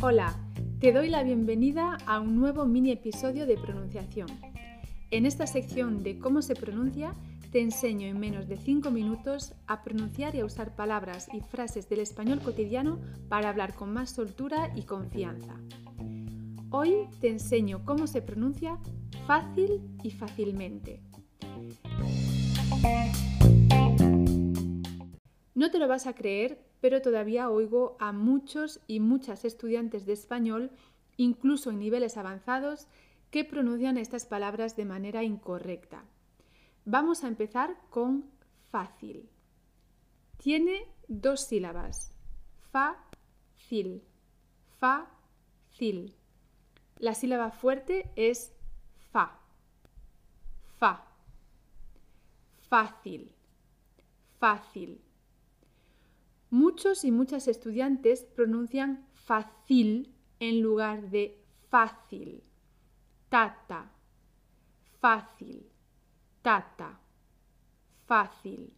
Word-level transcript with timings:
Hola, 0.00 0.34
te 0.80 0.92
doy 0.92 1.08
la 1.08 1.22
bienvenida 1.22 1.98
a 2.06 2.20
un 2.20 2.36
nuevo 2.40 2.64
mini 2.66 2.90
episodio 2.90 3.46
de 3.46 3.56
pronunciación. 3.56 4.28
En 5.10 5.26
esta 5.26 5.46
sección 5.46 6.02
de 6.02 6.18
cómo 6.18 6.42
se 6.42 6.54
pronuncia, 6.54 7.14
te 7.50 7.60
enseño 7.60 8.06
en 8.06 8.18
menos 8.18 8.48
de 8.48 8.56
5 8.56 8.90
minutos 8.90 9.54
a 9.66 9.82
pronunciar 9.82 10.34
y 10.34 10.40
a 10.40 10.46
usar 10.46 10.74
palabras 10.74 11.28
y 11.32 11.40
frases 11.40 11.88
del 11.88 12.00
español 12.00 12.40
cotidiano 12.40 12.98
para 13.28 13.50
hablar 13.50 13.74
con 13.74 13.92
más 13.92 14.10
soltura 14.10 14.72
y 14.74 14.82
confianza. 14.82 15.54
Hoy 16.70 17.08
te 17.20 17.28
enseño 17.28 17.84
cómo 17.84 18.06
se 18.06 18.22
pronuncia 18.22 18.78
fácil 19.26 19.82
y 20.02 20.10
fácilmente. 20.10 21.02
No 25.62 25.70
te 25.70 25.78
lo 25.78 25.86
vas 25.86 26.08
a 26.08 26.14
creer, 26.16 26.60
pero 26.80 27.02
todavía 27.02 27.48
oigo 27.48 27.96
a 28.00 28.10
muchos 28.10 28.80
y 28.88 28.98
muchas 28.98 29.44
estudiantes 29.44 30.06
de 30.06 30.12
español, 30.12 30.72
incluso 31.16 31.70
en 31.70 31.78
niveles 31.78 32.16
avanzados, 32.16 32.88
que 33.30 33.44
pronuncian 33.44 33.96
estas 33.96 34.26
palabras 34.26 34.74
de 34.74 34.86
manera 34.86 35.22
incorrecta. 35.22 36.02
Vamos 36.84 37.22
a 37.22 37.28
empezar 37.28 37.76
con 37.90 38.24
fácil. 38.72 39.28
Tiene 40.36 40.88
dos 41.06 41.42
sílabas. 41.42 42.12
Fa-cil. 42.72 44.02
Fa-cil. 44.80 46.12
La 46.98 47.14
sílaba 47.14 47.52
fuerte 47.52 48.10
es 48.16 48.52
fa. 49.12 49.38
Fa. 50.80 51.06
Fácil. 52.68 53.32
Fácil. 54.40 55.00
Muchos 56.52 57.04
y 57.04 57.10
muchas 57.10 57.48
estudiantes 57.48 58.22
pronuncian 58.22 59.04
fácil 59.14 60.14
en 60.38 60.62
lugar 60.62 61.10
de 61.10 61.42
fácil. 61.68 62.44
Tata. 63.28 63.90
Fácil 65.00 65.72
tata, 66.42 66.98
fácil. 68.06 68.72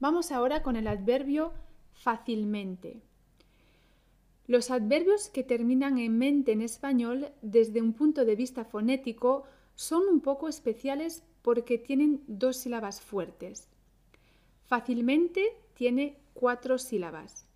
Vamos 0.00 0.32
ahora 0.32 0.62
con 0.62 0.76
el 0.76 0.88
adverbio 0.88 1.52
fácilmente. 1.92 3.02
Los 4.46 4.70
adverbios 4.70 5.28
que 5.28 5.44
terminan 5.44 5.98
en 5.98 6.16
mente 6.16 6.52
en 6.52 6.62
español 6.62 7.28
desde 7.42 7.82
un 7.82 7.92
punto 7.92 8.24
de 8.24 8.36
vista 8.36 8.64
fonético 8.64 9.44
son 9.74 10.08
un 10.08 10.20
poco 10.20 10.48
especiales 10.48 11.22
porque 11.42 11.76
tienen 11.76 12.22
dos 12.26 12.56
sílabas 12.56 13.02
fuertes. 13.02 13.68
Fácilmente 14.68 15.56
tiene 15.74 16.16
cuatro 16.34 16.78
sílabas. 16.78 17.48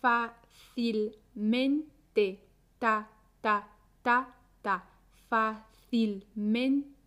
Fácilmente, 0.00 2.46
ta, 2.78 3.10
ta, 3.40 3.68
ta, 4.02 4.34
ta, 4.62 4.84
fácilmente 5.28 7.00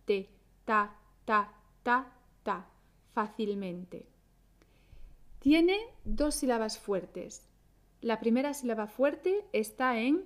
ta, 0.64 0.94
ta, 1.24 1.52
ta, 1.82 2.06
ta, 2.42 2.66
fácilmente. 3.12 4.06
Tiene 5.38 5.78
dos 6.04 6.34
sílabas 6.34 6.78
fuertes. 6.78 7.46
La 8.00 8.18
primera 8.18 8.54
sílaba 8.54 8.86
fuerte 8.86 9.44
está 9.52 10.00
en 10.00 10.24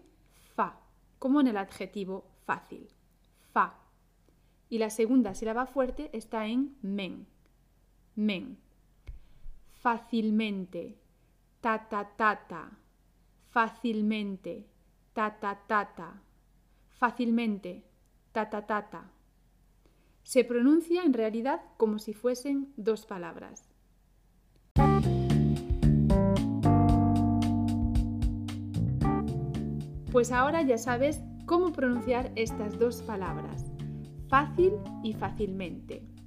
fa, 0.55 0.81
como 1.19 1.41
en 1.41 1.49
el 1.49 1.57
adjetivo 1.57 2.25
fácil, 2.45 2.89
fa. 3.53 3.79
Y 4.71 4.79
la 4.79 4.91
segunda 4.91 5.35
sílaba 5.35 5.67
fuerte 5.67 6.11
está 6.13 6.47
en 6.47 6.77
men, 6.83 7.27
men. 8.15 8.59
Fácilmente, 9.89 10.99
ta, 11.63 11.89
ta, 11.89 12.05
ta, 12.15 12.47
ta. 12.47 12.79
Fácilmente, 13.49 14.67
ta, 15.15 15.41
ta, 15.41 15.55
ta, 15.67 15.95
ta. 15.97 16.23
Fácilmente, 16.91 17.85
ta, 18.31 18.51
ta, 18.51 18.67
ta, 18.67 18.91
ta. 18.91 19.11
Se 20.25 20.45
pronuncia 20.45 21.05
en 21.05 21.15
realidad 21.15 21.63
como 21.79 21.99
si 21.99 22.13
fuesen 22.13 22.71
dos 22.77 23.07
palabras. 23.07 23.71
Pues 30.13 30.33
ahora 30.33 30.61
ya 30.61 30.77
sabes 30.77 31.23
cómo 31.47 31.73
pronunciar 31.73 32.31
estas 32.37 32.79
dos 32.79 33.01
palabras, 33.01 33.65
fácil 34.29 34.75
y 35.03 35.15
fácilmente. 35.15 36.18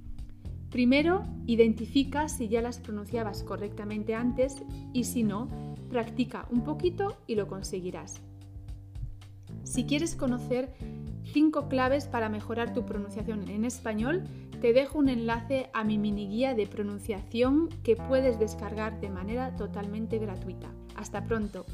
Primero, 0.72 1.26
identifica 1.46 2.30
si 2.30 2.48
ya 2.48 2.62
las 2.62 2.78
pronunciabas 2.78 3.42
correctamente 3.42 4.14
antes 4.14 4.62
y 4.94 5.04
si 5.04 5.22
no, 5.22 5.48
practica 5.90 6.46
un 6.50 6.64
poquito 6.64 7.18
y 7.26 7.34
lo 7.34 7.46
conseguirás. 7.46 8.22
Si 9.64 9.84
quieres 9.84 10.16
conocer 10.16 10.72
5 11.24 11.68
claves 11.68 12.06
para 12.06 12.30
mejorar 12.30 12.72
tu 12.72 12.86
pronunciación 12.86 13.48
en 13.50 13.66
español, 13.66 14.24
te 14.62 14.72
dejo 14.72 14.98
un 14.98 15.10
enlace 15.10 15.68
a 15.74 15.84
mi 15.84 15.98
mini 15.98 16.26
guía 16.26 16.54
de 16.54 16.66
pronunciación 16.66 17.68
que 17.82 17.94
puedes 17.96 18.38
descargar 18.38 18.98
de 19.00 19.10
manera 19.10 19.54
totalmente 19.56 20.18
gratuita. 20.18 20.68
Hasta 20.96 21.26
pronto. 21.26 21.66